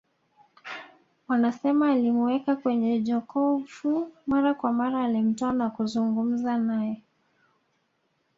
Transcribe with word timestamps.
Wanasema 1.27 1.91
alimuweka 1.91 2.55
kwenye 2.55 2.99
jokofu 3.01 4.11
mara 4.27 4.53
kwa 4.53 4.73
mara 4.73 5.03
alimtoa 5.03 5.53
na 5.53 5.69
kuzungumza 5.69 6.57
naye 6.57 7.01